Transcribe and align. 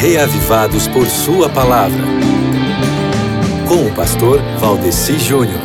reavivados 0.00 0.86
por 0.86 1.08
Sua 1.08 1.48
palavra. 1.48 2.04
Com 3.66 3.84
o 3.84 3.94
pastor 3.96 4.40
Valdeci 4.60 5.18
Júnior. 5.18 5.58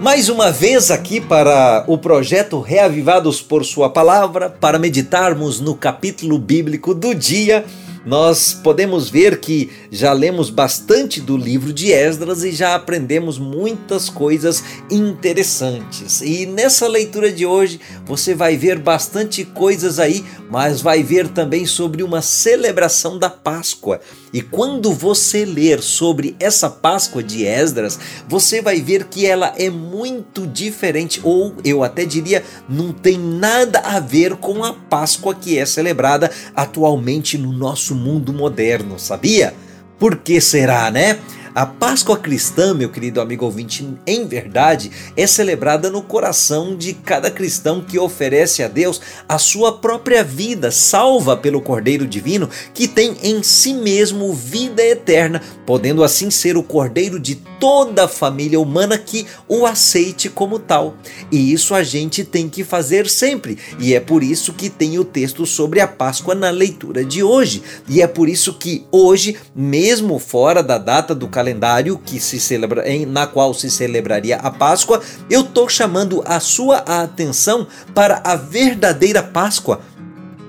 Mais 0.00 0.28
uma 0.28 0.52
vez 0.52 0.92
aqui 0.92 1.20
para 1.20 1.84
o 1.88 1.98
projeto 1.98 2.60
Reavivados 2.60 3.42
por 3.42 3.64
Sua 3.64 3.90
Palavra, 3.90 4.50
para 4.50 4.78
meditarmos 4.78 5.58
no 5.58 5.74
capítulo 5.74 6.38
bíblico 6.38 6.94
do 6.94 7.12
dia 7.12 7.64
nós 8.06 8.54
podemos 8.54 9.10
ver 9.10 9.40
que 9.40 9.68
já 9.90 10.12
lemos 10.12 10.48
bastante 10.48 11.20
do 11.20 11.36
livro 11.36 11.72
de 11.72 11.90
Esdras 11.90 12.44
e 12.44 12.52
já 12.52 12.76
aprendemos 12.76 13.36
muitas 13.36 14.08
coisas 14.08 14.62
interessantes. 14.88 16.20
E 16.20 16.46
nessa 16.46 16.86
leitura 16.86 17.32
de 17.32 17.44
hoje 17.44 17.80
você 18.06 18.32
vai 18.32 18.56
ver 18.56 18.78
bastante 18.78 19.44
coisas 19.44 19.98
aí, 19.98 20.24
mas 20.48 20.80
vai 20.80 21.02
ver 21.02 21.26
também 21.28 21.66
sobre 21.66 22.04
uma 22.04 22.22
celebração 22.22 23.18
da 23.18 23.28
Páscoa. 23.28 24.00
E 24.32 24.40
quando 24.40 24.92
você 24.92 25.44
ler 25.44 25.82
sobre 25.82 26.36
essa 26.38 26.70
Páscoa 26.70 27.22
de 27.22 27.44
Esdras, 27.44 27.98
você 28.28 28.62
vai 28.62 28.80
ver 28.80 29.06
que 29.06 29.26
ela 29.26 29.52
é 29.56 29.68
muito 29.68 30.46
diferente, 30.46 31.20
ou 31.24 31.54
eu 31.64 31.82
até 31.82 32.04
diria, 32.04 32.44
não 32.68 32.92
tem 32.92 33.18
nada 33.18 33.80
a 33.80 33.98
ver 33.98 34.36
com 34.36 34.62
a 34.62 34.72
Páscoa 34.72 35.34
que 35.34 35.58
é 35.58 35.66
celebrada 35.66 36.30
atualmente 36.54 37.36
no 37.36 37.50
nosso 37.50 37.95
mundo 37.96 38.32
moderno, 38.32 38.98
sabia? 38.98 39.54
Por 39.98 40.18
que 40.18 40.40
será, 40.40 40.90
né? 40.90 41.18
A 41.56 41.64
Páscoa 41.64 42.18
cristã, 42.18 42.74
meu 42.74 42.90
querido 42.90 43.18
amigo 43.18 43.46
ouvinte, 43.46 43.88
em 44.06 44.26
verdade 44.26 44.90
é 45.16 45.26
celebrada 45.26 45.88
no 45.88 46.02
coração 46.02 46.76
de 46.76 46.92
cada 46.92 47.30
cristão 47.30 47.80
que 47.80 47.98
oferece 47.98 48.62
a 48.62 48.68
Deus 48.68 49.00
a 49.26 49.38
sua 49.38 49.78
própria 49.78 50.22
vida, 50.22 50.70
salva 50.70 51.34
pelo 51.34 51.62
Cordeiro 51.62 52.06
Divino, 52.06 52.50
que 52.74 52.86
tem 52.86 53.16
em 53.22 53.42
si 53.42 53.72
mesmo 53.72 54.34
vida 54.34 54.84
eterna, 54.84 55.40
podendo 55.64 56.04
assim 56.04 56.30
ser 56.30 56.58
o 56.58 56.62
Cordeiro 56.62 57.18
de 57.18 57.36
toda 57.58 58.04
a 58.04 58.08
família 58.08 58.60
humana 58.60 58.98
que 58.98 59.26
o 59.48 59.64
aceite 59.64 60.28
como 60.28 60.58
tal. 60.58 60.94
E 61.32 61.54
isso 61.54 61.74
a 61.74 61.82
gente 61.82 62.22
tem 62.22 62.50
que 62.50 62.64
fazer 62.64 63.08
sempre, 63.08 63.56
e 63.78 63.94
é 63.94 64.00
por 64.00 64.22
isso 64.22 64.52
que 64.52 64.68
tem 64.68 64.98
o 64.98 65.04
texto 65.04 65.46
sobre 65.46 65.80
a 65.80 65.88
Páscoa 65.88 66.34
na 66.34 66.50
leitura 66.50 67.02
de 67.02 67.22
hoje. 67.22 67.62
E 67.88 68.02
é 68.02 68.06
por 68.06 68.28
isso 68.28 68.52
que 68.58 68.84
hoje, 68.92 69.38
mesmo 69.54 70.18
fora 70.18 70.62
da 70.62 70.76
data 70.76 71.14
do 71.14 71.26
calendário, 71.26 71.45
calendário 71.46 72.00
que 72.04 72.18
se 72.18 72.40
celebra, 72.40 72.88
em, 72.88 73.06
na 73.06 73.26
qual 73.26 73.54
se 73.54 73.70
celebraria 73.70 74.36
a 74.36 74.50
Páscoa, 74.50 75.00
eu 75.30 75.42
estou 75.42 75.68
chamando 75.68 76.22
a 76.26 76.40
sua 76.40 76.78
atenção 76.78 77.68
para 77.94 78.20
a 78.24 78.34
verdadeira 78.34 79.22
Páscoa, 79.22 79.80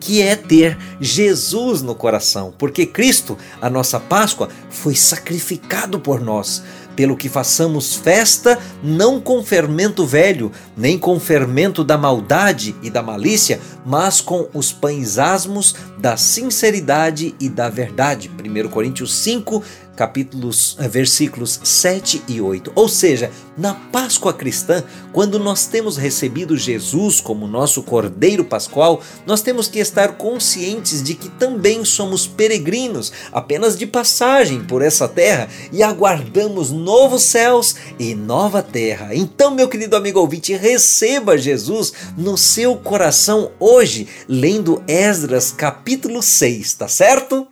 que 0.00 0.20
é 0.20 0.34
ter 0.34 0.76
Jesus 1.00 1.82
no 1.82 1.94
coração, 1.94 2.52
porque 2.58 2.86
Cristo, 2.86 3.38
a 3.60 3.70
nossa 3.70 4.00
Páscoa, 4.00 4.48
foi 4.68 4.96
sacrificado 4.96 6.00
por 6.00 6.20
nós 6.20 6.62
pelo 7.00 7.16
que 7.16 7.30
façamos 7.30 7.94
festa, 7.94 8.58
não 8.82 9.20
com 9.20 9.42
fermento 9.42 10.04
velho, 10.04 10.52
nem 10.76 10.98
com 10.98 11.18
fermento 11.18 11.82
da 11.82 11.96
maldade 11.96 12.76
e 12.82 12.90
da 12.90 13.02
malícia, 13.02 13.58
mas 13.86 14.20
com 14.20 14.48
os 14.52 14.70
pães 14.70 15.16
asmos 15.16 15.74
da 15.96 16.18
sinceridade 16.18 17.34
e 17.40 17.48
da 17.48 17.70
verdade. 17.70 18.30
1 18.30 18.68
Coríntios 18.68 19.14
5, 19.14 19.64
capítulos, 20.00 20.78
eh, 20.80 20.88
versículos 20.88 21.60
7 21.62 22.22
e 22.26 22.40
8. 22.40 22.72
Ou 22.74 22.88
seja, 22.88 23.30
na 23.54 23.74
Páscoa 23.74 24.32
cristã, 24.32 24.82
quando 25.12 25.38
nós 25.38 25.66
temos 25.66 25.98
recebido 25.98 26.56
Jesus 26.56 27.20
como 27.20 27.46
nosso 27.46 27.82
Cordeiro 27.82 28.42
Pascual, 28.42 29.02
nós 29.26 29.42
temos 29.42 29.68
que 29.68 29.78
estar 29.78 30.16
conscientes 30.16 31.02
de 31.02 31.12
que 31.12 31.28
também 31.28 31.84
somos 31.84 32.26
peregrinos, 32.26 33.12
apenas 33.30 33.76
de 33.76 33.86
passagem 33.86 34.64
por 34.64 34.80
essa 34.80 35.06
terra 35.06 35.50
e 35.70 35.82
aguardamos 35.82 36.70
novos 36.70 37.22
céus 37.24 37.76
e 37.98 38.14
nova 38.14 38.62
terra. 38.62 39.14
Então, 39.14 39.54
meu 39.54 39.68
querido 39.68 39.96
amigo 39.96 40.18
ouvinte, 40.18 40.54
receba 40.54 41.36
Jesus 41.36 41.92
no 42.16 42.38
seu 42.38 42.74
coração 42.74 43.50
hoje, 43.60 44.08
lendo 44.26 44.82
Esdras 44.88 45.52
capítulo 45.52 46.22
6, 46.22 46.72
tá 46.72 46.88
certo? 46.88 47.46